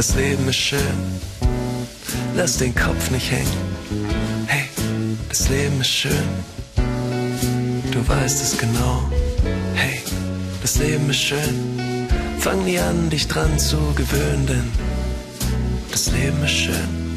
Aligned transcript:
Das 0.00 0.14
Leben 0.14 0.48
ist 0.48 0.56
schön, 0.56 1.20
lass 2.34 2.56
den 2.56 2.74
Kopf 2.74 3.10
nicht 3.10 3.30
hängen. 3.30 4.46
Hey, 4.46 4.66
das 5.28 5.50
Leben 5.50 5.78
ist 5.78 5.90
schön, 5.90 6.24
du 7.92 8.08
weißt 8.08 8.42
es 8.42 8.56
genau. 8.56 9.02
Hey, 9.74 10.00
das 10.62 10.78
Leben 10.78 11.10
ist 11.10 11.20
schön, 11.20 12.08
fang 12.38 12.64
nie 12.64 12.78
an, 12.78 13.10
dich 13.10 13.28
dran 13.28 13.58
zu 13.58 13.76
gewöhnen, 13.94 14.46
denn 14.46 14.72
das 15.90 16.10
Leben 16.12 16.42
ist 16.44 16.50
schön. 16.50 17.09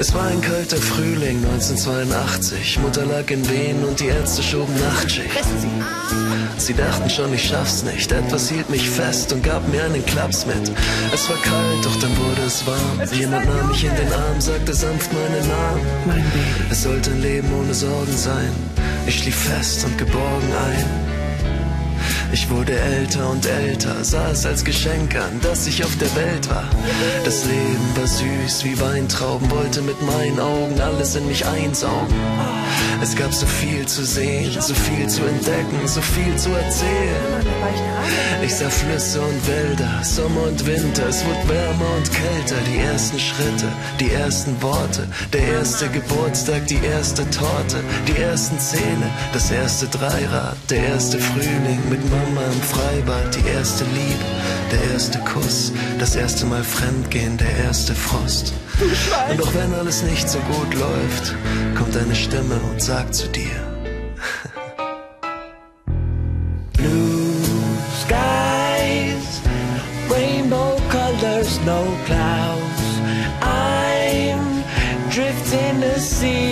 Es 0.00 0.14
war 0.14 0.28
ein 0.28 0.40
kalter 0.40 0.78
Frühling 0.78 1.44
1982. 1.44 2.78
Mutter 2.78 3.04
lag 3.04 3.30
in 3.30 3.46
Wehen 3.50 3.84
und 3.84 4.00
die 4.00 4.06
Ärzte 4.06 4.42
schoben 4.42 4.72
Nachtschicht. 4.80 5.28
Sie 6.56 6.72
dachten 6.72 7.10
schon, 7.10 7.34
ich 7.34 7.46
schaff's 7.46 7.82
nicht. 7.82 8.10
Etwas 8.10 8.48
hielt 8.48 8.70
mich 8.70 8.88
fest 8.88 9.30
und 9.34 9.42
gab 9.42 9.68
mir 9.68 9.84
einen 9.84 10.02
Klaps 10.06 10.46
mit. 10.46 10.72
Es 11.12 11.28
war 11.28 11.36
kalt, 11.42 11.84
doch 11.84 11.96
dann 12.00 12.16
wurde 12.16 12.40
es 12.46 12.66
warm. 12.66 13.02
Jemand 13.12 13.44
nahm 13.44 13.68
mich 13.68 13.84
in 13.84 13.94
den 13.94 14.10
Arm, 14.10 14.40
sagte 14.40 14.72
sanft 14.72 15.12
meinen 15.12 15.46
Namen. 15.46 15.82
Mein 16.06 16.24
Baby. 16.30 16.70
Es 16.70 16.82
sollte 16.82 17.10
ein 17.10 17.20
Leben 17.20 17.52
ohne 17.52 17.74
Sorgen 17.74 18.16
sein. 18.16 18.52
Ich 19.06 19.18
schlief 19.18 19.36
fest 19.36 19.84
und 19.84 19.98
geborgen 19.98 20.48
ein. 20.66 21.19
Ich 22.32 22.48
wurde 22.48 22.78
älter 22.78 23.28
und 23.30 23.44
älter, 23.44 24.04
sah 24.04 24.30
es 24.30 24.46
als 24.46 24.64
Geschenk 24.64 25.16
an, 25.16 25.40
dass 25.42 25.66
ich 25.66 25.84
auf 25.84 25.96
der 25.98 26.14
Welt 26.14 26.48
war. 26.48 26.68
Das 27.24 27.44
Leben 27.44 27.96
war 27.96 28.06
süß 28.06 28.64
wie 28.64 28.80
Weintrauben, 28.80 29.50
wollte 29.50 29.82
mit 29.82 30.00
meinen 30.02 30.38
Augen 30.38 30.80
alles 30.80 31.16
in 31.16 31.26
mich 31.26 31.44
einsaugen. 31.44 32.14
Es 33.02 33.16
gab 33.16 33.32
so 33.32 33.46
viel 33.46 33.86
zu 33.86 34.04
sehen, 34.04 34.52
so 34.60 34.74
viel 34.74 35.08
zu 35.08 35.24
entdecken, 35.24 35.86
so 35.86 36.00
viel 36.00 36.36
zu 36.36 36.50
erzählen. 36.50 37.46
Ich 38.42 38.54
sah 38.54 38.70
Flüsse 38.70 39.20
und 39.20 39.48
Wälder, 39.48 40.02
Sommer 40.02 40.44
und 40.44 40.66
Winter, 40.66 41.08
es 41.08 41.24
wurde 41.24 41.48
wärmer 41.48 41.96
und 41.96 42.10
kälter, 42.12 42.56
die 42.72 42.78
ersten 42.78 43.18
Schritte, 43.18 43.68
die 43.98 44.10
ersten 44.10 44.60
Worte, 44.62 45.06
der 45.32 45.42
erste 45.42 45.88
Geburtstag, 45.88 46.66
die 46.66 46.80
erste 46.84 47.28
Torte, 47.30 47.82
die 48.08 48.20
ersten 48.20 48.58
Zähne, 48.58 49.10
das 49.32 49.50
erste 49.50 49.86
Dreirad, 49.86 50.56
der 50.68 50.88
erste 50.88 51.18
Frühling 51.18 51.80
mit 51.90 52.00
Mama 52.20 52.42
im 52.46 52.60
Freibad, 52.62 53.34
die 53.34 53.46
erste 53.48 53.84
Liebe, 53.84 54.24
der 54.70 54.92
erste 54.92 55.18
Kuss, 55.20 55.72
das 55.98 56.14
erste 56.16 56.44
Mal 56.46 56.62
Fremdgehen, 56.62 57.36
der 57.38 57.50
erste 57.64 57.94
Frost. 57.94 58.52
Und 59.30 59.42
auch 59.42 59.54
wenn 59.54 59.72
alles 59.74 60.02
nicht 60.02 60.28
so 60.28 60.38
gut 60.40 60.74
läuft, 60.74 61.34
kommt 61.76 61.96
eine 61.96 62.14
Stimme 62.14 62.56
und 62.70 62.82
sagt 62.82 63.14
zu 63.14 63.26
dir, 63.28 63.46
Blue 66.76 67.32
skies, 68.02 69.40
rainbow 70.10 70.76
colors, 70.90 71.58
no 71.64 71.84
clouds. 72.06 72.82
I'm 73.42 74.62
drifting 75.10 75.82
a 75.82 75.98
sea 75.98 76.49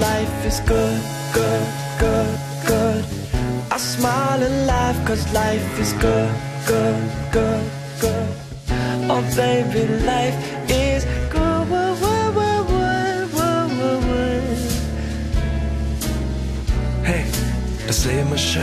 life 0.00 0.46
is 0.46 0.60
good, 0.60 1.00
good, 1.32 1.66
good, 1.98 2.38
good. 2.66 3.04
I 3.70 3.76
smile 3.78 4.42
and 4.42 4.66
life 4.66 5.04
cause 5.06 5.24
life 5.32 5.80
is 5.80 5.92
good, 5.94 6.30
good, 6.66 7.10
good, 7.32 7.64
good. 8.00 8.28
Oh 9.10 9.22
baby, 9.36 9.86
life 10.04 10.36
is 10.68 11.04
good. 11.30 11.68
Woo, 11.70 11.94
woo, 12.02 12.32
woo, 12.36 12.54
hey, 17.02 17.24
das 17.86 18.04
Leben 18.04 18.32
ist 18.34 18.58